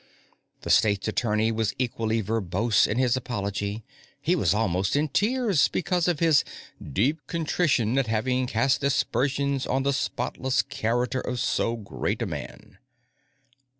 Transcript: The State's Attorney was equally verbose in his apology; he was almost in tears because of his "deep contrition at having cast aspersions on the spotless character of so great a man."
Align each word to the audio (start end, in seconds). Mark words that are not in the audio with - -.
The 0.61 0.71
State's 0.71 1.07
Attorney 1.07 1.51
was 1.51 1.75
equally 1.77 2.21
verbose 2.21 2.87
in 2.87 2.97
his 2.97 3.15
apology; 3.15 3.83
he 4.19 4.35
was 4.35 4.51
almost 4.51 4.95
in 4.95 5.09
tears 5.09 5.67
because 5.67 6.07
of 6.07 6.19
his 6.19 6.43
"deep 6.81 7.19
contrition 7.27 7.95
at 7.99 8.07
having 8.07 8.47
cast 8.47 8.83
aspersions 8.83 9.67
on 9.67 9.83
the 9.83 9.93
spotless 9.93 10.63
character 10.63 11.21
of 11.21 11.39
so 11.39 11.75
great 11.75 12.23
a 12.23 12.25
man." 12.25 12.79